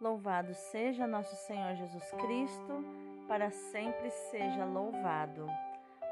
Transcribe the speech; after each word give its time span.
Louvado 0.00 0.54
seja 0.54 1.08
nosso 1.08 1.34
Senhor 1.34 1.74
Jesus 1.74 2.08
Cristo, 2.12 2.84
para 3.26 3.50
sempre 3.50 4.08
seja 4.30 4.64
louvado. 4.64 5.44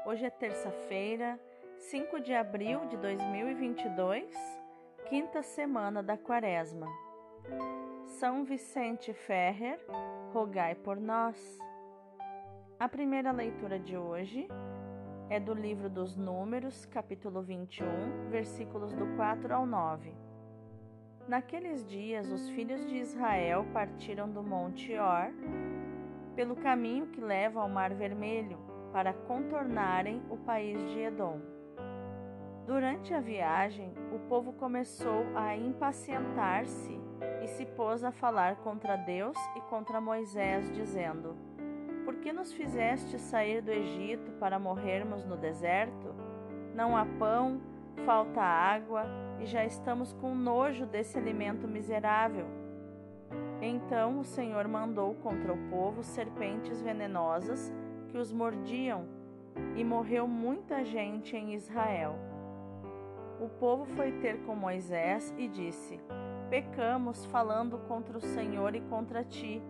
Hoje 0.05 0.25
é 0.25 0.29
terça-feira, 0.29 1.39
5 1.77 2.19
de 2.19 2.33
abril 2.33 2.85
de 2.87 2.97
2022, 2.97 4.35
quinta 5.07 5.41
semana 5.41 6.03
da 6.03 6.17
Quaresma. 6.17 6.85
São 8.19 8.43
Vicente 8.43 9.13
Ferrer, 9.13 9.79
rogai 10.33 10.75
por 10.75 10.99
nós. 10.99 11.37
A 12.77 12.89
primeira 12.89 13.31
leitura 13.31 13.79
de 13.79 13.95
hoje 13.95 14.49
é 15.29 15.39
do 15.39 15.53
livro 15.53 15.89
dos 15.89 16.17
Números, 16.17 16.85
capítulo 16.87 17.41
21, 17.41 18.29
versículos 18.29 18.93
do 18.93 19.15
4 19.15 19.55
ao 19.55 19.65
9. 19.65 20.26
Naqueles 21.27 21.85
dias, 21.85 22.31
os 22.31 22.49
filhos 22.51 22.87
de 22.87 22.95
Israel 22.95 23.65
partiram 23.73 24.29
do 24.29 24.41
Monte 24.41 24.93
Or 24.97 25.33
pelo 26.37 26.55
caminho 26.55 27.07
que 27.07 27.19
leva 27.19 27.59
ao 27.59 27.67
Mar 27.67 27.93
Vermelho 27.93 28.57
para 28.93 29.11
contornarem 29.11 30.21
o 30.29 30.37
país 30.37 30.79
de 30.91 30.99
Edom. 30.99 31.41
Durante 32.65 33.13
a 33.13 33.19
viagem, 33.19 33.93
o 34.13 34.19
povo 34.29 34.53
começou 34.53 35.25
a 35.35 35.53
impacientar-se 35.53 36.97
e 37.43 37.47
se 37.47 37.65
pôs 37.65 38.05
a 38.05 38.11
falar 38.11 38.57
contra 38.57 38.95
Deus 38.95 39.37
e 39.57 39.61
contra 39.61 39.99
Moisés, 39.99 40.71
dizendo: 40.71 41.35
Por 42.05 42.15
que 42.15 42.31
nos 42.31 42.53
fizeste 42.53 43.19
sair 43.19 43.61
do 43.61 43.71
Egito 43.71 44.31
para 44.39 44.57
morrermos 44.57 45.25
no 45.25 45.35
deserto? 45.35 46.15
Não 46.73 46.95
há 46.95 47.05
pão, 47.19 47.59
falta 48.05 48.41
água 48.41 49.26
e 49.39 49.45
já 49.45 49.65
estamos 49.65 50.13
com 50.13 50.33
nojo 50.35 50.85
desse 50.85 51.17
alimento 51.17 51.67
miserável. 51.67 52.45
Então 53.61 54.19
o 54.19 54.23
Senhor 54.23 54.67
mandou 54.67 55.15
contra 55.15 55.53
o 55.53 55.69
povo 55.69 56.03
serpentes 56.03 56.81
venenosas 56.81 57.71
que 58.09 58.17
os 58.17 58.31
mordiam, 58.31 59.05
e 59.75 59.83
morreu 59.83 60.27
muita 60.27 60.85
gente 60.85 61.35
em 61.35 61.53
Israel. 61.55 62.15
O 63.39 63.49
povo 63.49 63.85
foi 63.85 64.11
ter 64.19 64.37
com 64.45 64.55
Moisés 64.55 65.33
e 65.37 65.47
disse: 65.47 65.99
Pecamos 66.49 67.25
falando 67.25 67.77
contra 67.87 68.17
o 68.17 68.21
Senhor 68.21 68.75
e 68.75 68.81
contra 68.81 69.23
ti. 69.23 69.61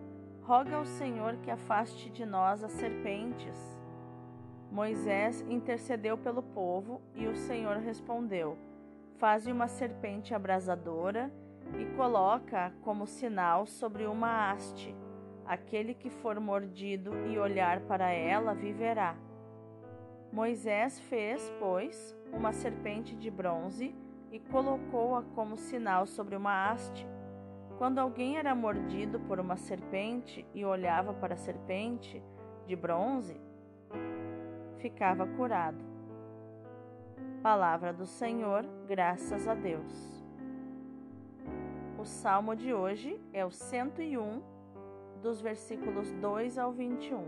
Roga 0.42 0.76
ao 0.76 0.84
Senhor 0.84 1.36
que 1.36 1.50
afaste 1.50 2.10
de 2.10 2.24
nós 2.24 2.64
as 2.64 2.72
serpentes. 2.72 3.78
Moisés 4.70 5.42
intercedeu 5.48 6.16
pelo 6.16 6.42
povo 6.42 7.00
e 7.14 7.26
o 7.26 7.34
Senhor 7.34 7.76
respondeu: 7.78 8.56
Faze 9.18 9.50
uma 9.50 9.66
serpente 9.66 10.32
abrasadora 10.32 11.28
e 11.76 11.84
coloca-a 11.96 12.70
como 12.82 13.04
sinal 13.04 13.66
sobre 13.66 14.06
uma 14.06 14.48
haste. 14.48 14.94
Aquele 15.44 15.92
que 15.92 16.08
for 16.08 16.38
mordido 16.38 17.26
e 17.26 17.36
olhar 17.36 17.80
para 17.80 18.12
ela 18.12 18.54
viverá. 18.54 19.16
Moisés 20.30 21.00
fez, 21.00 21.52
pois, 21.58 22.16
uma 22.32 22.52
serpente 22.52 23.16
de 23.16 23.28
bronze 23.28 23.92
e 24.30 24.38
colocou-a 24.38 25.22
como 25.34 25.56
sinal 25.56 26.06
sobre 26.06 26.36
uma 26.36 26.70
haste. 26.70 27.04
Quando 27.76 27.98
alguém 27.98 28.38
era 28.38 28.54
mordido 28.54 29.18
por 29.18 29.40
uma 29.40 29.56
serpente 29.56 30.46
e 30.54 30.64
olhava 30.64 31.12
para 31.12 31.34
a 31.34 31.38
serpente 31.38 32.22
de 32.68 32.76
bronze, 32.76 33.40
ficava 34.78 35.26
curado. 35.26 35.97
Palavra 37.42 37.92
do 37.92 38.04
Senhor, 38.04 38.66
graças 38.88 39.46
a 39.46 39.54
Deus. 39.54 40.24
O 41.96 42.04
salmo 42.04 42.56
de 42.56 42.74
hoje 42.74 43.20
é 43.32 43.44
o 43.44 43.50
101, 43.50 44.42
dos 45.22 45.40
versículos 45.40 46.12
2 46.14 46.58
ao 46.58 46.72
21. 46.72 47.24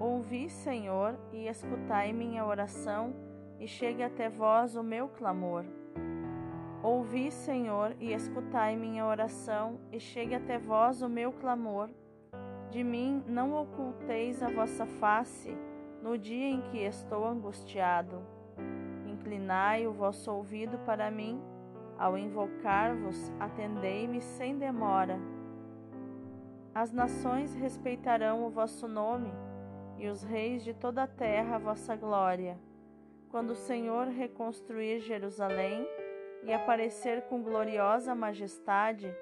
Ouvi, 0.00 0.50
Senhor, 0.50 1.16
e 1.32 1.46
escutai 1.46 2.12
minha 2.12 2.44
oração, 2.44 3.14
e 3.60 3.68
chegue 3.68 4.02
até 4.02 4.28
vós 4.28 4.74
o 4.74 4.82
meu 4.82 5.08
clamor. 5.08 5.64
Ouvi, 6.82 7.30
Senhor, 7.30 7.94
e 8.00 8.12
escutai 8.12 8.74
minha 8.74 9.06
oração, 9.06 9.78
e 9.92 10.00
chegue 10.00 10.34
até 10.34 10.58
vós 10.58 11.00
o 11.00 11.08
meu 11.08 11.30
clamor. 11.30 11.90
De 12.70 12.82
mim 12.82 13.22
não 13.28 13.54
oculteis 13.54 14.42
a 14.42 14.48
vossa 14.48 14.84
face 14.84 15.56
no 16.02 16.18
dia 16.18 16.48
em 16.48 16.60
que 16.62 16.78
estou 16.78 17.24
angustiado. 17.24 18.39
Inclinai 19.30 19.86
o 19.86 19.92
vosso 19.92 20.28
ouvido 20.32 20.76
para 20.78 21.08
mim, 21.08 21.40
ao 21.96 22.18
invocar-vos, 22.18 23.32
atendei-me 23.38 24.20
sem 24.20 24.58
demora. 24.58 25.20
As 26.74 26.90
nações 26.90 27.54
respeitarão 27.54 28.44
o 28.44 28.50
vosso 28.50 28.88
nome, 28.88 29.32
e 29.96 30.08
os 30.08 30.24
reis 30.24 30.64
de 30.64 30.74
toda 30.74 31.04
a 31.04 31.06
terra 31.06 31.54
a 31.54 31.58
vossa 31.60 31.94
glória. 31.94 32.58
Quando 33.28 33.50
o 33.50 33.54
Senhor 33.54 34.08
reconstruir 34.08 34.98
Jerusalém 34.98 35.86
e 36.42 36.52
aparecer 36.52 37.22
com 37.28 37.40
gloriosa 37.40 38.16
majestade, 38.16 39.14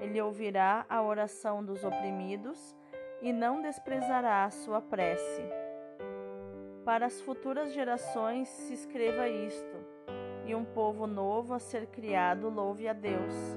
ele 0.00 0.20
ouvirá 0.20 0.84
a 0.88 1.00
oração 1.00 1.64
dos 1.64 1.84
oprimidos 1.84 2.76
e 3.20 3.32
não 3.32 3.62
desprezará 3.62 4.42
a 4.42 4.50
sua 4.50 4.80
prece. 4.80 5.61
Para 6.84 7.06
as 7.06 7.20
futuras 7.20 7.72
gerações 7.72 8.48
se 8.48 8.74
escreva 8.74 9.28
isto, 9.28 9.76
e 10.44 10.52
um 10.52 10.64
povo 10.64 11.06
novo 11.06 11.54
a 11.54 11.60
ser 11.60 11.86
criado 11.86 12.48
louve 12.48 12.88
a 12.88 12.92
Deus. 12.92 13.56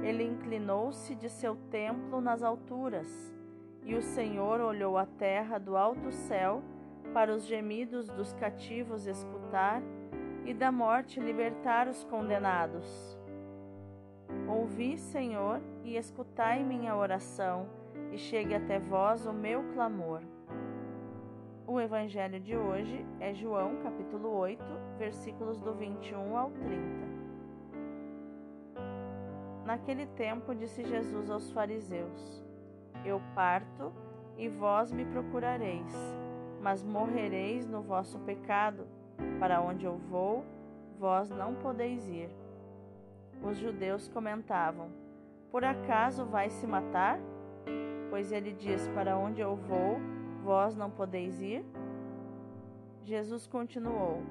Ele 0.00 0.22
inclinou-se 0.22 1.12
de 1.16 1.28
seu 1.28 1.56
templo 1.72 2.20
nas 2.20 2.40
alturas, 2.40 3.34
e 3.84 3.96
o 3.96 4.02
Senhor 4.02 4.60
olhou 4.60 4.96
a 4.96 5.04
terra 5.04 5.58
do 5.58 5.76
alto 5.76 6.12
céu 6.12 6.62
para 7.12 7.34
os 7.34 7.44
gemidos 7.46 8.08
dos 8.08 8.32
cativos 8.34 9.08
escutar 9.08 9.82
e 10.44 10.54
da 10.54 10.70
morte 10.70 11.18
libertar 11.18 11.88
os 11.88 12.04
condenados. 12.04 13.18
Ouvi, 14.48 14.96
Senhor, 14.98 15.60
e 15.82 15.96
escutai 15.96 16.62
minha 16.62 16.94
oração, 16.94 17.68
e 18.12 18.18
chegue 18.18 18.54
até 18.54 18.78
vós 18.78 19.26
o 19.26 19.32
meu 19.32 19.64
clamor. 19.72 20.22
O 21.72 21.80
evangelho 21.80 22.38
de 22.38 22.54
hoje 22.54 23.02
é 23.18 23.32
João, 23.32 23.76
capítulo 23.82 24.28
8, 24.36 24.62
versículos 24.98 25.58
do 25.58 25.72
21 25.72 26.36
ao 26.36 26.50
30. 26.50 26.76
Naquele 29.64 30.04
tempo 30.08 30.54
disse 30.54 30.84
Jesus 30.84 31.30
aos 31.30 31.50
fariseus: 31.50 32.44
Eu 33.06 33.22
parto 33.34 33.90
e 34.36 34.50
vós 34.50 34.92
me 34.92 35.06
procurareis, 35.06 35.94
mas 36.60 36.84
morrereis 36.84 37.66
no 37.66 37.80
vosso 37.80 38.18
pecado. 38.18 38.86
Para 39.40 39.62
onde 39.62 39.86
eu 39.86 39.96
vou, 39.96 40.44
vós 40.98 41.30
não 41.30 41.54
podeis 41.54 42.06
ir. 42.06 42.28
Os 43.42 43.56
judeus 43.56 44.08
comentavam: 44.08 44.90
Por 45.50 45.64
acaso 45.64 46.26
vai 46.26 46.50
se 46.50 46.66
matar? 46.66 47.18
Pois 48.10 48.30
ele 48.30 48.52
diz: 48.52 48.86
Para 48.88 49.16
onde 49.16 49.40
eu 49.40 49.56
vou, 49.56 49.96
vós 50.42 50.74
não 50.74 50.90
podeis 50.90 51.40
ir? 51.40 51.64
Jesus 53.04 53.46
continuou: 53.46 54.22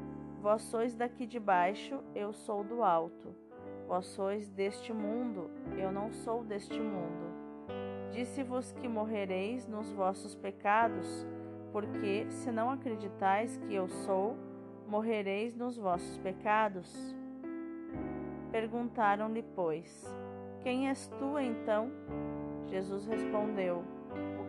Vós 0.42 0.62
sois 0.64 0.96
daqui 0.96 1.26
de 1.26 1.40
baixo, 1.40 2.00
eu 2.14 2.34
sou 2.34 2.64
do 2.64 2.84
alto. 2.84 3.36
Vós 3.88 4.06
sois 4.06 4.48
deste 4.50 4.94
mundo, 4.94 5.50
eu 5.78 5.92
não 5.92 6.12
sou 6.12 6.44
deste 6.44 6.80
mundo. 6.80 7.32
Disse-vos 8.12 8.72
que 8.74 8.88
morrereis 8.88 9.68
nos 9.68 9.92
vossos 9.92 10.36
pecados, 10.36 11.26
porque, 11.72 12.26
se 12.30 12.52
não 12.52 12.70
acreditais 12.70 13.58
que 13.58 13.74
eu 13.74 13.88
sou, 13.88 14.38
morrereis 14.88 15.56
nos 15.56 15.78
vossos 15.78 16.18
pecados. 16.18 16.94
Perguntaram-lhe, 18.52 19.44
pois, 19.56 20.14
Quem 20.62 20.90
és 20.90 21.08
tu 21.18 21.40
então? 21.40 21.92
Jesus 22.68 23.06
respondeu: 23.06 23.84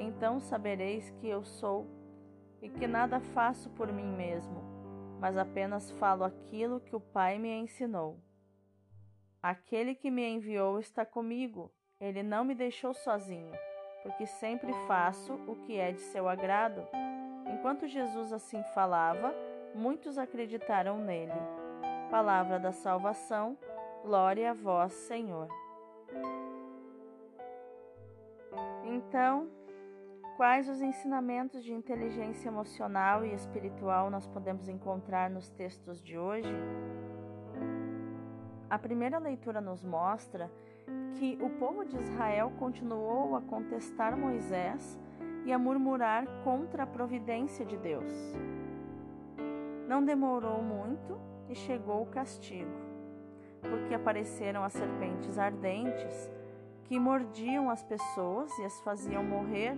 então 0.00 0.40
sabereis 0.40 1.10
que 1.20 1.28
eu 1.28 1.44
sou 1.44 1.86
e 2.62 2.68
que 2.68 2.86
nada 2.86 3.20
faço 3.20 3.70
por 3.70 3.92
mim 3.92 4.12
mesmo, 4.16 4.62
mas 5.20 5.36
apenas 5.36 5.90
falo 5.92 6.24
aquilo 6.24 6.80
que 6.80 6.96
o 6.96 7.00
Pai 7.00 7.38
me 7.38 7.50
ensinou. 7.50 8.18
Aquele 9.42 9.94
que 9.94 10.10
me 10.10 10.26
enviou 10.26 10.78
está 10.78 11.04
comigo, 11.04 11.72
ele 12.00 12.22
não 12.22 12.44
me 12.44 12.54
deixou 12.54 12.94
sozinho, 12.94 13.52
porque 14.02 14.26
sempre 14.26 14.72
faço 14.86 15.34
o 15.46 15.56
que 15.56 15.78
é 15.78 15.92
de 15.92 16.00
seu 16.00 16.28
agrado. 16.28 16.86
Enquanto 17.46 17.86
Jesus 17.86 18.32
assim 18.32 18.62
falava, 18.74 19.34
muitos 19.74 20.18
acreditaram 20.18 20.98
nele. 20.98 21.32
Palavra 22.10 22.58
da 22.58 22.72
salvação, 22.72 23.56
glória 24.02 24.50
a 24.50 24.54
vós, 24.54 24.92
Senhor. 24.92 25.48
Então, 28.84 29.48
quais 30.40 30.70
os 30.70 30.80
ensinamentos 30.80 31.62
de 31.62 31.70
inteligência 31.70 32.48
emocional 32.48 33.26
e 33.26 33.34
espiritual 33.34 34.08
nós 34.08 34.26
podemos 34.26 34.68
encontrar 34.68 35.28
nos 35.28 35.50
textos 35.50 36.02
de 36.02 36.16
hoje? 36.16 36.48
A 38.70 38.78
primeira 38.78 39.18
leitura 39.18 39.60
nos 39.60 39.84
mostra 39.84 40.50
que 41.18 41.36
o 41.42 41.50
povo 41.58 41.84
de 41.84 41.94
Israel 41.98 42.50
continuou 42.58 43.36
a 43.36 43.42
contestar 43.42 44.16
Moisés 44.16 44.98
e 45.44 45.52
a 45.52 45.58
murmurar 45.58 46.24
contra 46.42 46.84
a 46.84 46.86
providência 46.86 47.66
de 47.66 47.76
Deus. 47.76 48.10
Não 49.86 50.02
demorou 50.02 50.62
muito 50.62 51.20
e 51.50 51.54
chegou 51.54 52.00
o 52.00 52.06
castigo, 52.06 52.80
porque 53.60 53.92
apareceram 53.92 54.64
as 54.64 54.72
serpentes 54.72 55.36
ardentes 55.36 56.32
que 56.84 56.98
mordiam 56.98 57.68
as 57.68 57.82
pessoas 57.82 58.50
e 58.58 58.64
as 58.64 58.80
faziam 58.80 59.22
morrer. 59.22 59.76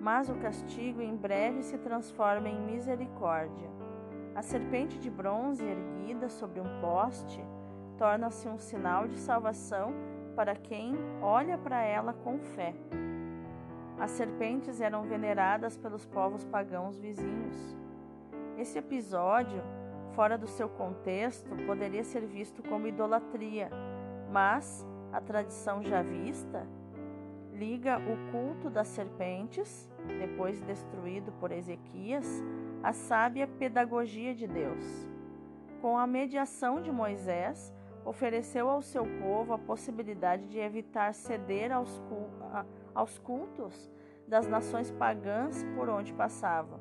Mas 0.00 0.28
o 0.28 0.34
castigo 0.36 1.00
em 1.02 1.16
breve 1.16 1.62
se 1.62 1.76
transforma 1.78 2.48
em 2.48 2.60
misericórdia. 2.60 3.68
A 4.34 4.42
serpente 4.42 4.98
de 4.98 5.10
bronze 5.10 5.64
erguida 5.64 6.28
sobre 6.28 6.60
um 6.60 6.80
poste 6.80 7.44
torna-se 7.96 8.48
um 8.48 8.58
sinal 8.58 9.08
de 9.08 9.16
salvação 9.16 9.92
para 10.36 10.54
quem 10.54 10.94
olha 11.20 11.58
para 11.58 11.82
ela 11.82 12.12
com 12.12 12.38
fé. 12.38 12.72
As 13.98 14.12
serpentes 14.12 14.80
eram 14.80 15.02
veneradas 15.02 15.76
pelos 15.76 16.06
povos 16.06 16.44
pagãos 16.44 16.96
vizinhos. 16.96 17.76
Esse 18.56 18.78
episódio, 18.78 19.60
fora 20.12 20.38
do 20.38 20.46
seu 20.46 20.68
contexto, 20.68 21.56
poderia 21.66 22.04
ser 22.04 22.24
visto 22.24 22.62
como 22.62 22.86
idolatria, 22.86 23.68
mas 24.30 24.86
a 25.12 25.20
tradição 25.20 25.82
javista 25.82 26.64
liga 27.58 27.98
o 27.98 28.30
culto 28.30 28.70
das 28.70 28.86
serpentes, 28.86 29.90
depois 30.06 30.60
destruído 30.60 31.32
por 31.32 31.50
Ezequias, 31.50 32.24
à 32.84 32.92
sábia 32.92 33.48
pedagogia 33.48 34.32
de 34.32 34.46
Deus. 34.46 35.08
Com 35.82 35.98
a 35.98 36.06
mediação 36.06 36.80
de 36.80 36.92
Moisés, 36.92 37.74
ofereceu 38.04 38.70
ao 38.70 38.80
seu 38.80 39.04
povo 39.20 39.52
a 39.52 39.58
possibilidade 39.58 40.46
de 40.46 40.58
evitar 40.58 41.12
ceder 41.12 41.72
aos, 41.72 42.00
cultos 43.24 43.90
das 44.26 44.46
nações 44.46 44.90
pagãs 44.92 45.64
por 45.74 45.88
onde 45.88 46.12
passavam. 46.14 46.78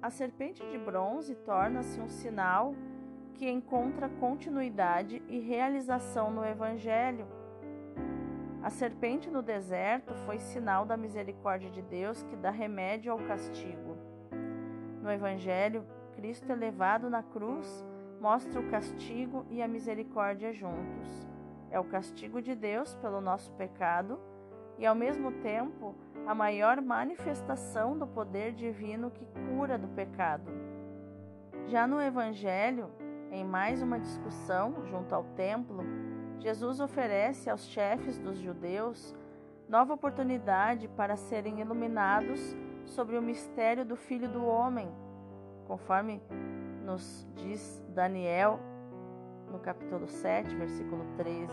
A 0.00 0.08
serpente 0.08 0.66
de 0.66 0.78
bronze 0.78 1.34
torna-se 1.34 2.00
um 2.00 2.08
sinal 2.08 2.74
que 3.34 3.48
encontra 3.50 4.08
continuidade 4.08 5.22
e 5.28 5.38
realização 5.38 6.30
no 6.30 6.44
Evangelho. 6.44 7.41
A 8.62 8.70
serpente 8.70 9.28
no 9.28 9.42
deserto 9.42 10.14
foi 10.24 10.38
sinal 10.38 10.86
da 10.86 10.96
misericórdia 10.96 11.68
de 11.68 11.82
Deus 11.82 12.22
que 12.22 12.36
dá 12.36 12.48
remédio 12.48 13.10
ao 13.10 13.18
castigo. 13.18 13.96
No 15.02 15.10
Evangelho, 15.10 15.84
Cristo 16.14 16.52
elevado 16.52 17.10
na 17.10 17.24
cruz 17.24 17.84
mostra 18.20 18.60
o 18.60 18.70
castigo 18.70 19.44
e 19.50 19.60
a 19.60 19.66
misericórdia 19.66 20.52
juntos. 20.52 21.26
É 21.72 21.80
o 21.80 21.84
castigo 21.84 22.40
de 22.40 22.54
Deus 22.54 22.94
pelo 22.94 23.20
nosso 23.20 23.50
pecado 23.54 24.20
e, 24.78 24.86
ao 24.86 24.94
mesmo 24.94 25.32
tempo, 25.32 25.96
a 26.24 26.32
maior 26.32 26.80
manifestação 26.80 27.98
do 27.98 28.06
poder 28.06 28.52
divino 28.52 29.10
que 29.10 29.26
cura 29.48 29.76
do 29.76 29.88
pecado. 29.88 30.52
Já 31.66 31.84
no 31.84 32.00
Evangelho, 32.00 32.88
em 33.32 33.44
mais 33.44 33.82
uma 33.82 33.98
discussão 33.98 34.86
junto 34.86 35.12
ao 35.16 35.24
templo, 35.34 35.82
Jesus 36.42 36.80
oferece 36.80 37.48
aos 37.48 37.68
chefes 37.68 38.18
dos 38.18 38.36
judeus 38.36 39.14
nova 39.68 39.94
oportunidade 39.94 40.88
para 40.88 41.16
serem 41.16 41.60
iluminados 41.60 42.56
sobre 42.84 43.16
o 43.16 43.22
mistério 43.22 43.84
do 43.84 43.94
Filho 43.94 44.28
do 44.28 44.44
Homem, 44.44 44.90
conforme 45.68 46.20
nos 46.84 47.24
diz 47.36 47.80
Daniel 47.90 48.58
no 49.52 49.60
capítulo 49.60 50.08
7, 50.08 50.52
versículo 50.56 51.04
13, 51.16 51.52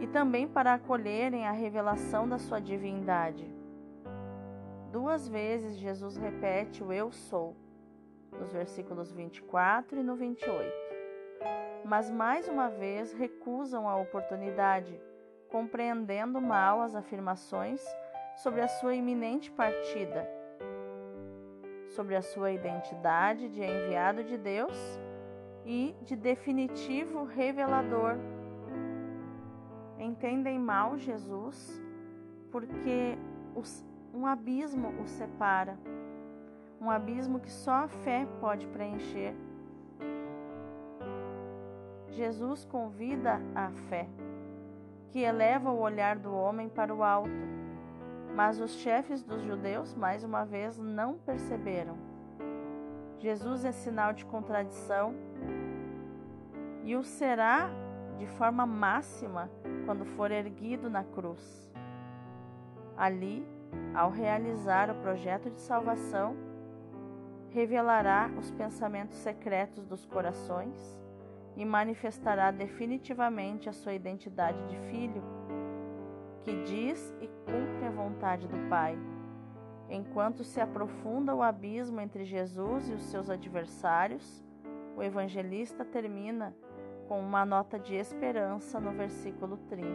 e 0.00 0.08
também 0.08 0.48
para 0.48 0.74
acolherem 0.74 1.46
a 1.46 1.52
revelação 1.52 2.28
da 2.28 2.38
sua 2.38 2.60
divindade. 2.60 3.48
Duas 4.90 5.28
vezes 5.28 5.76
Jesus 5.76 6.16
repete 6.16 6.82
o 6.82 6.92
eu 6.92 7.12
sou, 7.12 7.56
nos 8.32 8.52
versículos 8.52 9.12
24 9.12 10.00
e 10.00 10.02
no 10.02 10.16
28. 10.16 10.81
Mas 11.84 12.10
mais 12.10 12.48
uma 12.48 12.68
vez 12.68 13.12
recusam 13.12 13.88
a 13.88 13.96
oportunidade, 13.96 15.00
compreendendo 15.48 16.40
mal 16.40 16.80
as 16.80 16.94
afirmações 16.94 17.82
sobre 18.36 18.60
a 18.60 18.68
sua 18.68 18.94
iminente 18.94 19.50
partida 19.50 20.42
sobre 21.92 22.16
a 22.16 22.22
sua 22.22 22.50
identidade 22.50 23.48
de 23.48 23.62
enviado 23.62 24.24
de 24.24 24.36
Deus 24.36 24.76
e 25.64 25.94
de 26.02 26.16
definitivo 26.16 27.24
revelador. 27.24 28.16
Entendem 29.98 30.58
mal 30.58 30.96
Jesus 30.96 31.82
porque 32.50 33.16
os, 33.54 33.84
um 34.12 34.26
abismo 34.26 34.88
o 35.00 35.06
separa, 35.06 35.78
um 36.80 36.90
abismo 36.90 37.38
que 37.38 37.50
só 37.50 37.84
a 37.84 37.88
fé 37.88 38.26
pode 38.40 38.66
preencher. 38.68 39.34
Jesus 42.12 42.64
convida 42.64 43.40
a 43.54 43.70
fé, 43.88 44.08
que 45.10 45.20
eleva 45.20 45.70
o 45.70 45.80
olhar 45.80 46.16
do 46.18 46.32
homem 46.32 46.68
para 46.68 46.94
o 46.94 47.02
alto 47.02 47.52
mas 48.34 48.60
os 48.60 48.72
chefes 48.76 49.22
dos 49.22 49.42
judeus, 49.42 49.94
mais 49.94 50.24
uma 50.24 50.44
vez, 50.44 50.78
não 50.78 51.18
perceberam. 51.18 51.96
Jesus 53.18 53.64
é 53.64 53.72
sinal 53.72 54.12
de 54.12 54.24
contradição 54.24 55.14
e 56.82 56.96
o 56.96 57.04
será 57.04 57.70
de 58.18 58.26
forma 58.26 58.66
máxima 58.66 59.50
quando 59.84 60.04
for 60.04 60.30
erguido 60.30 60.88
na 60.88 61.04
cruz. 61.04 61.70
Ali, 62.96 63.46
ao 63.94 64.10
realizar 64.10 64.90
o 64.90 64.94
projeto 64.96 65.50
de 65.50 65.60
salvação, 65.60 66.34
revelará 67.50 68.30
os 68.38 68.50
pensamentos 68.50 69.16
secretos 69.18 69.84
dos 69.84 70.06
corações 70.06 71.01
e 71.56 71.64
manifestará 71.64 72.50
definitivamente 72.50 73.68
a 73.68 73.72
sua 73.72 73.92
identidade 73.92 74.62
de 74.68 74.76
filho 74.90 75.22
que 76.42 76.62
diz 76.64 77.14
e 77.20 77.28
cumpre 77.28 77.86
a 77.86 77.90
vontade 77.90 78.48
do 78.48 78.68
Pai. 78.68 78.98
Enquanto 79.88 80.42
se 80.42 80.60
aprofunda 80.60 81.34
o 81.34 81.42
abismo 81.42 82.00
entre 82.00 82.24
Jesus 82.24 82.88
e 82.88 82.92
os 82.92 83.02
seus 83.02 83.28
adversários, 83.28 84.42
o 84.96 85.02
evangelista 85.02 85.84
termina 85.84 86.54
com 87.06 87.20
uma 87.20 87.44
nota 87.44 87.78
de 87.78 87.94
esperança 87.94 88.80
no 88.80 88.92
versículo 88.92 89.56
30. 89.68 89.86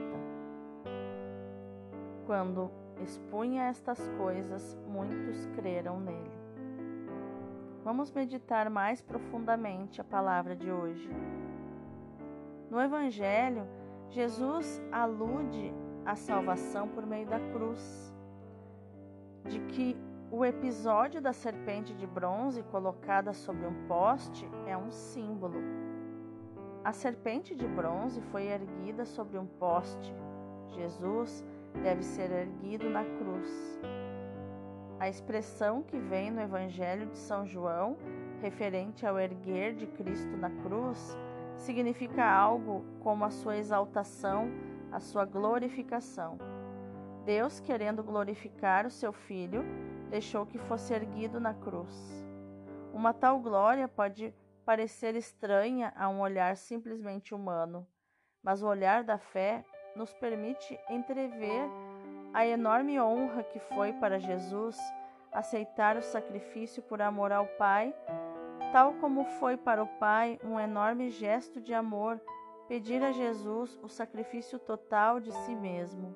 Quando 2.26 2.72
expunha 3.02 3.64
estas 3.64 4.08
coisas, 4.18 4.78
muitos 4.88 5.46
creram 5.56 6.00
nele. 6.00 6.37
Vamos 7.88 8.12
meditar 8.12 8.70
mais 8.70 9.02
profundamente 9.02 10.02
a 10.02 10.04
palavra 10.04 10.54
de 10.58 10.70
hoje. 10.70 11.10
No 12.70 12.82
Evangelho, 12.82 13.66
Jesus 14.10 14.82
alude 14.92 15.74
a 16.06 16.14
salvação 16.14 16.90
por 16.90 17.06
meio 17.06 17.26
da 17.26 17.40
cruz, 17.40 18.14
de 19.46 19.62
que 19.68 19.96
o 20.30 20.44
episódio 20.44 21.22
da 21.22 21.32
serpente 21.32 21.94
de 21.94 22.06
bronze 22.06 22.62
colocada 22.64 23.32
sobre 23.32 23.66
um 23.66 23.88
poste 23.88 24.46
é 24.66 24.76
um 24.76 24.92
símbolo. 24.92 25.62
A 26.84 26.92
serpente 26.92 27.56
de 27.56 27.70
bronze 27.70 28.20
foi 28.34 28.48
erguida 28.48 29.06
sobre 29.06 29.38
um 29.38 29.46
poste. 29.46 30.14
Jesus 30.76 31.42
deve 31.82 32.04
ser 32.04 32.32
erguido 32.32 32.90
na 32.90 33.06
cruz. 33.06 33.80
A 35.00 35.08
expressão 35.08 35.84
que 35.84 35.98
vem 35.98 36.32
no 36.32 36.42
Evangelho 36.42 37.08
de 37.08 37.18
São 37.18 37.46
João, 37.46 37.98
referente 38.42 39.06
ao 39.06 39.20
erguer 39.20 39.76
de 39.76 39.86
Cristo 39.88 40.36
na 40.38 40.50
cruz, 40.50 41.18
significa 41.56 42.26
algo 42.26 42.84
como 43.02 43.24
a 43.26 43.30
sua 43.30 43.58
exaltação 43.58 44.50
a 44.92 45.00
sua 45.00 45.26
glorificação. 45.26 46.38
Deus, 47.26 47.60
querendo 47.60 48.04
glorificar 48.04 48.86
o 48.86 48.92
seu 48.92 49.12
Filho, 49.12 49.64
deixou 50.10 50.46
que 50.46 50.58
fosse 50.58 50.94
erguido 50.94 51.40
na 51.40 51.54
cruz. 51.54 52.26
Uma 52.94 53.14
tal 53.14 53.40
glória 53.40 53.88
pode 53.88 54.34
parecer 54.66 55.16
estranha 55.16 55.94
a 55.96 56.10
um 56.10 56.22
olhar 56.22 56.56
simplesmente 56.56 57.36
humano, 57.36 57.86
mas 58.42 58.64
o 58.64 58.68
olhar 58.68 59.04
da 59.04 59.18
fé 59.18 59.64
nos 59.96 60.14
permite 60.14 60.80
entrever 60.90 61.70
a 62.38 62.46
enorme 62.46 63.00
honra 63.02 63.42
que 63.42 63.58
foi 63.58 63.94
para 63.94 64.20
Jesus 64.20 64.78
aceitar 65.34 65.98
o 65.98 66.04
sacrifício 66.04 66.84
por 66.84 67.02
amor 67.02 67.32
ao 67.32 67.48
Pai, 67.48 67.92
tal 68.72 68.94
como 69.02 69.26
foi 69.40 69.58
para 69.58 69.82
o 69.82 69.88
Pai 69.88 70.40
um 70.44 70.60
enorme 70.60 71.10
gesto 71.10 71.60
de 71.60 71.74
amor 71.74 72.22
pedir 72.68 73.04
a 73.04 73.12
Jesus 73.12 73.80
o 73.82 73.88
sacrifício 73.88 74.60
total 74.60 75.20
de 75.20 75.32
si 75.32 75.56
mesmo. 75.56 76.16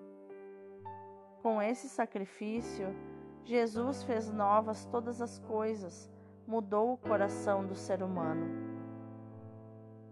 Com 1.41 1.59
esse 1.59 1.89
sacrifício, 1.89 2.95
Jesus 3.43 4.03
fez 4.03 4.29
novas 4.29 4.85
todas 4.85 5.23
as 5.23 5.39
coisas, 5.39 6.07
mudou 6.45 6.93
o 6.93 6.97
coração 6.97 7.65
do 7.65 7.73
ser 7.73 8.03
humano. 8.03 8.45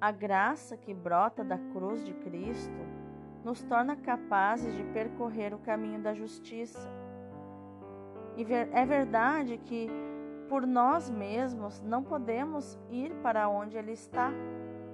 A 0.01 0.11
graça 0.11 0.75
que 0.75 0.91
brota 0.91 1.43
da 1.43 1.59
cruz 1.71 2.03
de 2.03 2.15
Cristo 2.15 2.98
nos 3.43 3.61
torna 3.63 3.95
capazes 3.95 4.75
de 4.75 4.83
percorrer 4.85 5.53
o 5.53 5.59
caminho 5.59 6.01
da 6.01 6.13
justiça. 6.13 6.89
E 8.35 8.45
é 8.53 8.85
verdade 8.85 9.57
que 9.57 9.89
por 10.47 10.65
nós 10.65 11.09
mesmos 11.09 11.81
não 11.81 12.03
podemos 12.03 12.79
ir 12.89 13.13
para 13.21 13.47
onde 13.47 13.77
Ele 13.77 13.91
está, 13.91 14.31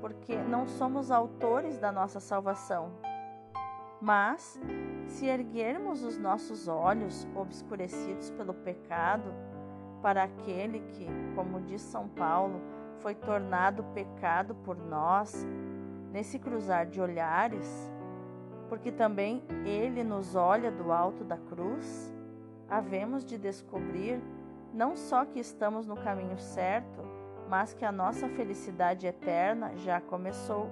porque 0.02 0.36
não 0.36 0.68
somos 0.68 1.12
autores 1.12 1.80
da 1.80 1.92
nossa 1.92 2.20
salvação. 2.20 2.92
Mas, 4.02 4.60
se 5.08 5.26
erguermos 5.26 6.04
os 6.04 6.18
nossos 6.18 6.68
olhos 6.68 7.28
obscurecidos 7.34 8.30
pelo 8.32 8.54
pecado 8.54 9.34
para 10.02 10.24
aquele 10.24 10.82
que, 10.82 11.08
como 11.34 11.62
diz 11.62 11.82
São 11.82 12.08
Paulo, 12.10 12.62
foi 13.00 13.16
tornado 13.16 13.84
pecado 13.94 14.54
por 14.56 14.78
nós, 14.78 15.48
nesse 16.12 16.38
cruzar 16.38 16.86
de 16.86 17.02
olhares, 17.02 17.92
porque 18.70 18.92
também 18.92 19.44
ele 19.66 20.04
nos 20.04 20.36
olha 20.36 20.72
do 20.72 20.92
alto 20.92 21.24
da 21.24 21.38
cruz, 21.38 22.14
havemos 22.70 23.24
de 23.24 23.38
descobrir 23.38 24.22
não 24.74 24.96
só 24.96 25.24
que 25.24 25.40
estamos 25.40 25.88
no 25.88 25.96
caminho 25.96 26.38
certo, 26.38 27.02
mas 27.50 27.74
que 27.74 27.86
a 27.86 27.92
nossa 27.92 28.28
felicidade 28.30 29.08
eterna 29.08 29.76
já 29.78 30.02
começou. 30.02 30.70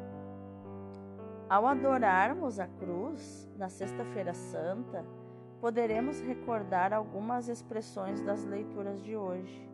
Ao 1.50 1.68
adorarmos 1.68 2.60
a 2.60 2.68
cruz 2.68 3.50
na 3.58 3.70
Sexta-feira 3.70 4.34
Santa, 4.34 5.06
poderemos 5.62 6.20
recordar 6.20 6.92
algumas 6.92 7.48
expressões 7.48 8.22
das 8.22 8.44
leituras 8.44 9.02
de 9.02 9.16
hoje. 9.16 9.70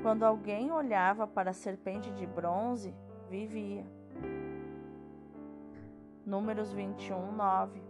Quando 0.00 0.22
alguém 0.22 0.70
olhava 0.70 1.26
para 1.26 1.50
a 1.50 1.54
serpente 1.54 2.10
de 2.12 2.26
bronze, 2.26 2.94
vivia. 3.28 3.84
Números 6.26 6.72
21, 6.72 7.30
9. 7.30 7.80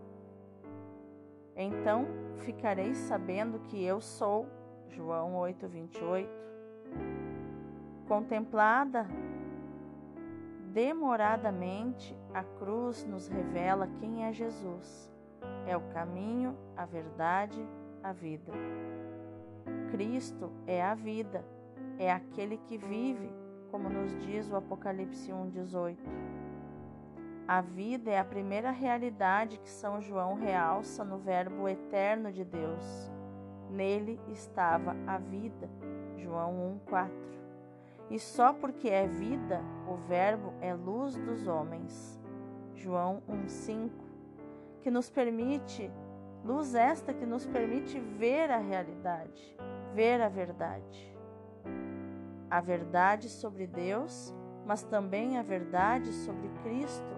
Então 1.56 2.06
ficareis 2.36 2.98
sabendo 2.98 3.58
que 3.60 3.82
eu 3.82 3.98
sou, 3.98 4.46
João 4.90 5.34
8, 5.36 5.66
28. 5.66 6.28
Contemplada 8.06 9.06
demoradamente, 10.76 12.14
a 12.34 12.44
cruz 12.44 13.06
nos 13.06 13.26
revela 13.28 13.88
quem 13.98 14.26
é 14.26 14.32
Jesus. 14.34 15.10
É 15.66 15.74
o 15.74 15.80
caminho, 15.94 16.54
a 16.76 16.84
verdade, 16.84 17.66
a 18.02 18.12
vida. 18.12 18.52
Cristo 19.90 20.52
é 20.66 20.84
a 20.84 20.94
vida, 20.94 21.42
é 21.98 22.12
aquele 22.12 22.58
que 22.58 22.76
vive, 22.76 23.30
como 23.70 23.88
nos 23.88 24.14
diz 24.18 24.50
o 24.50 24.56
Apocalipse 24.56 25.32
1,18. 25.32 25.96
A 27.46 27.60
vida 27.60 28.10
é 28.10 28.18
a 28.18 28.24
primeira 28.24 28.70
realidade 28.70 29.58
que 29.58 29.70
São 29.70 30.00
João 30.00 30.34
realça 30.34 31.04
no 31.04 31.18
Verbo 31.18 31.68
eterno 31.68 32.32
de 32.32 32.44
Deus. 32.44 33.10
Nele 33.70 34.20
estava 34.28 34.96
a 35.06 35.18
vida. 35.18 35.68
João 36.16 36.80
1,4 36.90 37.26
e 38.10 38.18
só 38.20 38.52
porque 38.52 38.88
é 38.88 39.06
vida, 39.06 39.60
o 39.88 39.96
Verbo 39.96 40.54
é 40.60 40.72
luz 40.72 41.16
dos 41.16 41.46
homens. 41.46 42.20
João 42.74 43.22
1,5, 43.28 43.90
que 44.82 44.90
nos 44.90 45.10
permite, 45.10 45.90
luz 46.44 46.74
esta 46.74 47.12
que 47.12 47.26
nos 47.26 47.46
permite 47.46 47.98
ver 47.98 48.50
a 48.50 48.58
realidade, 48.58 49.56
ver 49.92 50.20
a 50.20 50.28
verdade. 50.28 51.16
A 52.48 52.60
verdade 52.60 53.28
sobre 53.28 53.66
Deus, 53.66 54.32
mas 54.64 54.84
também 54.84 55.36
a 55.36 55.42
verdade 55.42 56.12
sobre 56.12 56.48
Cristo, 56.62 57.15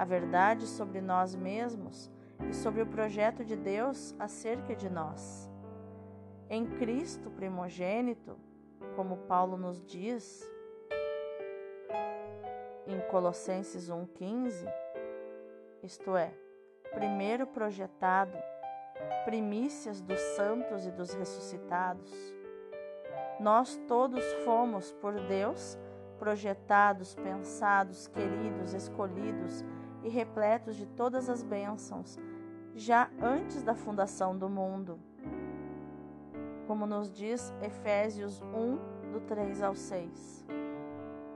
a 0.00 0.04
verdade 0.06 0.66
sobre 0.66 0.98
nós 1.02 1.34
mesmos 1.34 2.10
e 2.48 2.54
sobre 2.54 2.80
o 2.80 2.86
projeto 2.86 3.44
de 3.44 3.54
Deus 3.54 4.14
acerca 4.18 4.74
de 4.74 4.88
nós. 4.88 5.46
Em 6.48 6.64
Cristo 6.64 7.30
primogênito, 7.30 8.34
como 8.96 9.18
Paulo 9.28 9.58
nos 9.58 9.84
diz 9.84 10.50
em 12.86 12.98
Colossenses 13.10 13.90
1,15, 13.90 14.66
isto 15.82 16.16
é, 16.16 16.32
primeiro 16.94 17.46
projetado, 17.46 18.38
primícias 19.26 20.00
dos 20.00 20.18
santos 20.34 20.86
e 20.86 20.90
dos 20.90 21.12
ressuscitados. 21.12 22.10
Nós 23.38 23.78
todos 23.86 24.24
fomos 24.46 24.92
por 24.94 25.12
Deus 25.28 25.78
projetados, 26.18 27.14
pensados, 27.14 28.08
queridos, 28.08 28.72
escolhidos 28.72 29.62
e 30.02 30.08
repletos 30.08 30.76
de 30.76 30.86
todas 30.86 31.28
as 31.28 31.42
bênçãos, 31.42 32.18
já 32.74 33.10
antes 33.20 33.62
da 33.62 33.74
fundação 33.74 34.36
do 34.36 34.48
mundo 34.48 34.98
como 36.70 36.86
nos 36.86 37.10
diz 37.10 37.52
Efésios 37.60 38.40
1, 38.42 39.10
do 39.10 39.20
3 39.26 39.60
ao 39.60 39.74
6. 39.74 40.46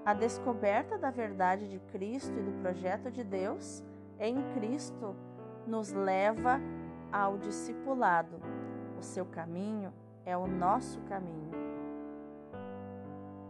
A 0.06 0.14
descoberta 0.14 0.96
da 0.96 1.10
verdade 1.10 1.68
de 1.68 1.80
Cristo 1.90 2.38
e 2.38 2.40
do 2.40 2.52
projeto 2.62 3.10
de 3.10 3.24
Deus 3.24 3.82
em 4.20 4.40
Cristo 4.52 5.16
nos 5.66 5.90
leva 5.90 6.60
ao 7.10 7.36
discipulado. 7.36 8.40
O 8.96 9.02
seu 9.02 9.26
caminho 9.26 9.92
é 10.24 10.36
o 10.36 10.46
nosso 10.46 11.00
caminho. 11.00 11.50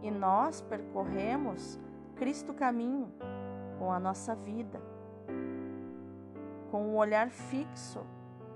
E 0.01 0.09
nós 0.09 0.61
percorremos 0.61 1.79
Cristo 2.15 2.51
caminho 2.51 3.13
com 3.77 3.91
a 3.91 3.99
nossa 3.99 4.33
vida, 4.33 4.81
com 6.75 6.87
o 6.87 6.91
um 6.91 6.97
olhar 6.97 7.29
fixo 7.29 8.05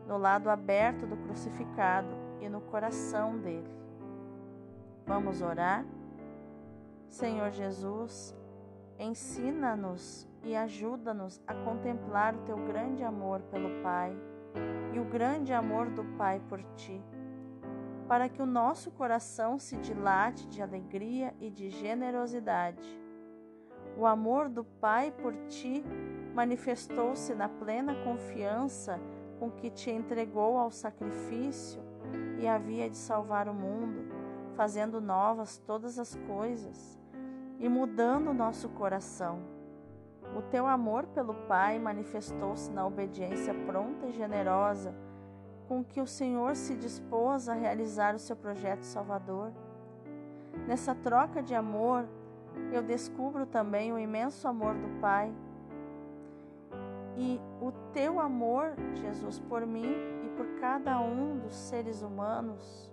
no 0.05 0.17
lado 0.17 0.49
aberto 0.49 1.07
do 1.07 1.15
crucificado 1.15 2.09
e 2.41 2.49
no 2.49 2.59
coração 2.59 3.39
dele. 3.39 3.73
Vamos 5.05 5.41
orar? 5.41 5.85
Senhor 7.07 7.49
Jesus, 7.51 8.35
ensina-nos 8.99 10.27
e 10.43 10.53
ajuda-nos 10.53 11.41
a 11.47 11.53
contemplar 11.53 12.35
o 12.35 12.39
teu 12.39 12.57
grande 12.57 13.05
amor 13.05 13.39
pelo 13.43 13.81
Pai 13.81 14.13
e 14.93 14.99
o 14.99 15.05
grande 15.05 15.53
amor 15.53 15.89
do 15.89 16.03
Pai 16.17 16.41
por 16.49 16.61
ti, 16.75 17.01
para 18.05 18.27
que 18.27 18.41
o 18.41 18.45
nosso 18.45 18.91
coração 18.91 19.57
se 19.57 19.77
dilate 19.77 20.45
de 20.49 20.61
alegria 20.61 21.33
e 21.39 21.49
de 21.49 21.69
generosidade. 21.69 23.01
O 23.97 24.05
amor 24.05 24.49
do 24.49 24.65
Pai 24.65 25.09
por 25.09 25.33
ti 25.47 25.85
manifestou-se 26.39 27.35
na 27.35 27.49
plena 27.49 27.93
confiança 28.05 28.97
com 29.41 29.51
que 29.51 29.69
te 29.69 29.91
entregou 29.91 30.57
ao 30.57 30.71
sacrifício 30.71 31.81
e 32.39 32.47
havia 32.47 32.89
de 32.89 32.95
salvar 32.95 33.49
o 33.49 33.53
mundo, 33.53 34.07
fazendo 34.55 35.01
novas 35.01 35.57
todas 35.57 35.99
as 35.99 36.15
coisas 36.27 36.97
e 37.59 37.67
mudando 37.67 38.33
nosso 38.33 38.69
coração. 38.69 39.41
O 40.33 40.41
teu 40.41 40.65
amor 40.65 41.07
pelo 41.07 41.33
Pai 41.33 41.77
manifestou-se 41.77 42.71
na 42.71 42.87
obediência 42.87 43.53
pronta 43.65 44.07
e 44.07 44.13
generosa 44.13 44.95
com 45.67 45.83
que 45.83 45.99
o 45.99 46.07
Senhor 46.07 46.55
se 46.55 46.73
dispôs 46.73 47.49
a 47.49 47.53
realizar 47.53 48.15
o 48.15 48.19
seu 48.19 48.37
projeto 48.37 48.83
salvador. 48.83 49.51
Nessa 50.65 50.95
troca 50.95 51.43
de 51.43 51.53
amor, 51.53 52.07
eu 52.71 52.81
descubro 52.81 53.45
também 53.45 53.91
o 53.91 53.99
imenso 53.99 54.47
amor 54.47 54.73
do 54.75 55.01
Pai. 55.01 55.33
E 57.19 57.39
o 57.61 57.71
teu 57.93 58.19
amor, 58.19 58.73
Jesus, 58.95 59.39
por 59.39 59.65
mim 59.67 60.19
por 60.39 60.47
cada 60.61 61.01
um 61.01 61.37
dos 61.37 61.53
seres 61.53 62.01
humanos. 62.01 62.89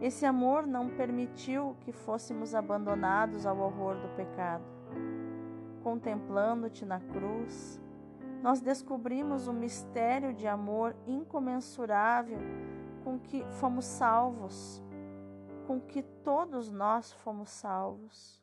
Esse 0.00 0.26
amor 0.26 0.66
não 0.66 0.88
permitiu 0.90 1.76
que 1.82 1.92
fôssemos 1.92 2.56
abandonados 2.56 3.46
ao 3.46 3.56
horror 3.56 3.94
do 3.94 4.08
pecado. 4.16 4.64
Contemplando-te 5.80 6.84
na 6.84 6.98
cruz, 6.98 7.80
nós 8.42 8.60
descobrimos 8.60 9.46
o 9.46 9.52
mistério 9.52 10.34
de 10.34 10.48
amor 10.48 10.96
incomensurável 11.06 12.40
com 13.04 13.16
que 13.16 13.44
fomos 13.60 13.84
salvos, 13.84 14.82
com 15.68 15.80
que 15.80 16.02
todos 16.02 16.72
nós 16.72 17.12
fomos 17.12 17.50
salvos. 17.50 18.42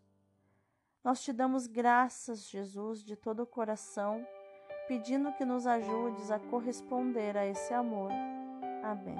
Nós 1.03 1.21
te 1.21 1.33
damos 1.33 1.67
graças, 1.67 2.49
Jesus, 2.49 3.03
de 3.03 3.17
todo 3.17 3.41
o 3.41 3.45
coração 3.45 4.25
pedindo 4.87 5.33
que 5.33 5.45
nos 5.45 5.65
ajudes 5.65 6.29
a 6.31 6.39
corresponder 6.39 7.37
a 7.37 7.45
esse 7.45 7.73
amor. 7.73 8.11
Amém. 8.83 9.17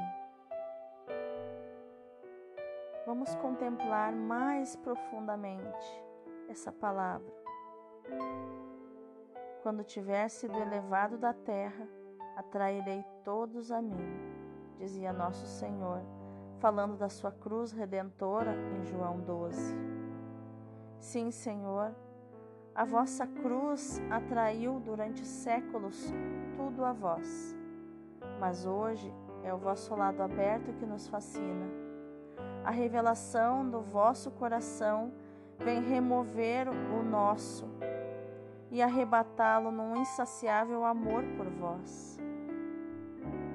Vamos 3.06 3.34
contemplar 3.36 4.14
mais 4.14 4.76
profundamente 4.76 6.04
essa 6.48 6.72
palavra. 6.72 7.34
Quando 9.62 9.84
tiver 9.84 10.30
sido 10.30 10.58
elevado 10.58 11.18
da 11.18 11.34
terra, 11.34 11.88
atrairei 12.36 13.04
todos 13.24 13.72
a 13.72 13.82
mim, 13.82 14.20
dizia 14.78 15.12
nosso 15.12 15.48
Senhor, 15.48 16.02
falando 16.60 16.98
da 16.98 17.10
sua 17.10 17.32
cruz 17.32 17.72
redentora 17.72 18.56
em 18.78 18.86
João 18.86 19.20
12. 19.22 19.76
Sim, 21.00 21.32
Senhor, 21.32 21.96
a 22.76 22.84
vossa 22.84 23.26
cruz 23.26 24.02
atraiu 24.10 24.82
durante 24.82 25.26
séculos 25.26 26.14
tudo 26.58 26.84
a 26.84 26.92
vós, 26.92 27.56
mas 28.38 28.66
hoje 28.66 29.14
é 29.44 29.54
o 29.54 29.58
vosso 29.58 29.96
lado 29.96 30.22
aberto 30.22 30.74
que 30.74 30.86
nos 30.86 31.08
fascina. 31.08 31.68
A 32.66 32.72
revelação 32.72 33.70
do 33.70 33.80
vosso 33.80 34.30
coração 34.32 35.14
vem 35.58 35.82
remover 35.82 36.68
o 36.68 37.02
nosso 37.02 37.66
e 38.70 38.82
arrebatá-lo 38.82 39.72
num 39.72 39.96
insaciável 39.96 40.84
amor 40.84 41.24
por 41.38 41.48
vós. 41.48 42.20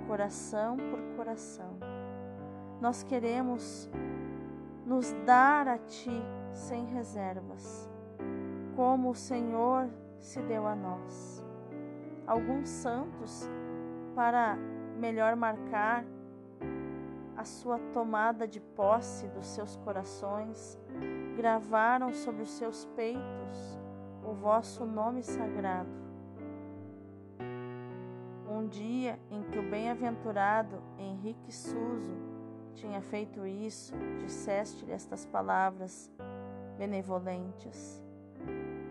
Coração 0.06 0.78
por 0.78 0.98
coração, 1.16 1.76
nós 2.80 3.02
queremos 3.02 3.90
nos 4.86 5.12
dar 5.26 5.68
a 5.68 5.76
Ti 5.76 6.22
sem 6.52 6.86
reservas 6.86 7.89
como 8.76 9.10
o 9.10 9.14
Senhor 9.14 9.88
se 10.18 10.40
deu 10.42 10.66
a 10.66 10.74
nós. 10.74 11.44
Alguns 12.26 12.68
santos, 12.68 13.48
para 14.14 14.56
melhor 14.98 15.34
marcar 15.36 16.04
a 17.36 17.44
sua 17.44 17.78
tomada 17.92 18.46
de 18.46 18.60
posse 18.60 19.26
dos 19.28 19.46
seus 19.46 19.76
corações, 19.76 20.78
gravaram 21.36 22.12
sobre 22.12 22.42
os 22.42 22.50
seus 22.50 22.84
peitos 22.96 23.80
o 24.22 24.34
vosso 24.34 24.84
nome 24.84 25.22
sagrado. 25.22 25.88
Um 28.48 28.66
dia 28.66 29.18
em 29.30 29.42
que 29.44 29.58
o 29.58 29.70
bem-aventurado 29.70 30.82
Henrique 30.98 31.52
Suso 31.52 32.14
tinha 32.74 33.00
feito 33.00 33.46
isso, 33.46 33.94
disseste-lhe 34.18 34.92
estas 34.92 35.24
palavras 35.24 36.10
benevolentes. 36.76 38.02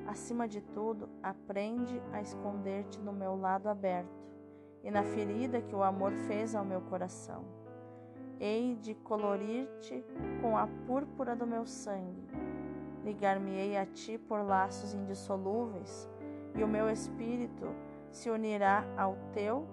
Acima 0.08 0.48
de 0.48 0.62
tudo, 0.62 1.08
aprende 1.22 2.01
a 2.12 2.22
esconder-te 2.22 3.00
no 3.00 3.13
meu 3.13 3.36
lado 3.36 3.70
aberto 3.70 4.27
e 4.84 4.89
na 4.89 5.03
ferida 5.03 5.62
que 5.62 5.75
o 5.75 5.84
amor 5.84 6.13
fez 6.27 6.56
ao 6.56 6.65
meu 6.65 6.82
coração. 6.82 7.44
Hei 8.39 8.75
de 8.75 8.96
colorir-te 8.96 10.03
com 10.41 10.58
a 10.58 10.68
púrpura 10.88 11.36
do 11.36 11.46
meu 11.46 11.65
sangue. 11.65 12.27
Ligar-me-ei 13.03 13.77
a 13.77 13.86
ti 13.86 14.18
por 14.18 14.41
laços 14.41 14.94
indissolúveis, 14.94 16.10
e 16.56 16.63
o 16.63 16.68
meu 16.68 16.89
espírito 16.89 17.68
se 18.12 18.29
unirá 18.29 18.84
ao 18.98 19.15
teu 19.34 19.68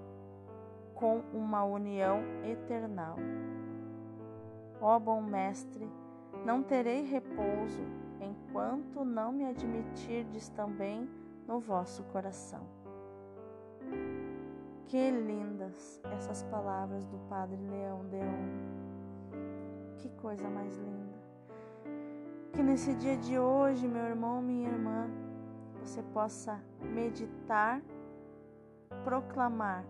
com 0.94 1.22
uma 1.32 1.64
união 1.64 2.20
eternal. 2.44 3.16
Ó 4.80 4.98
bom 4.98 5.22
Mestre, 5.22 5.88
não 6.44 6.62
terei 6.62 7.02
repouso 7.02 7.82
enquanto 8.48 9.04
não 9.04 9.32
me 9.32 9.44
admitirdes 9.44 10.48
também 10.50 11.08
no 11.46 11.60
vosso 11.60 12.02
coração. 12.04 12.60
Que 14.86 15.10
lindas 15.10 16.00
essas 16.12 16.42
palavras 16.44 17.04
do 17.06 17.18
Padre 17.28 17.56
Leão 17.56 18.04
Deon. 18.06 19.36
Que 19.98 20.08
coisa 20.20 20.48
mais 20.48 20.76
linda. 20.76 21.16
Que 22.52 22.62
nesse 22.62 22.94
dia 22.94 23.16
de 23.16 23.38
hoje, 23.38 23.86
meu 23.86 24.04
irmão, 24.04 24.40
minha 24.40 24.68
irmã, 24.68 25.10
você 25.80 26.02
possa 26.02 26.60
meditar, 26.80 27.82
proclamar 29.04 29.84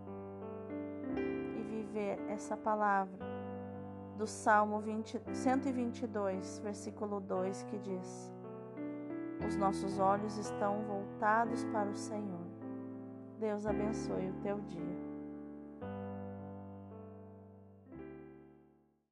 e 1.15 1.61
viver 1.63 2.19
essa 2.29 2.57
palavra 2.57 3.25
do 4.17 4.25
Salmo 4.25 4.79
20, 4.79 5.21
122, 5.31 6.59
versículo 6.59 7.19
2, 7.21 7.63
que 7.63 7.77
diz: 7.77 8.36
Os 9.45 9.55
nossos 9.55 9.99
olhos 9.99 10.37
estão 10.37 10.81
voltados 10.83 11.63
para 11.65 11.89
o 11.89 11.95
Senhor. 11.95 12.47
Deus 13.39 13.65
abençoe 13.65 14.29
o 14.29 14.41
teu 14.41 14.59
dia. 14.61 15.06